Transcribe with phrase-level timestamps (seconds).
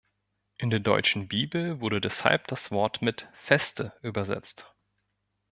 [0.57, 4.73] In der deutschen Bibel wurde deshalb das Wort mit ‚Feste‘ übersetzt.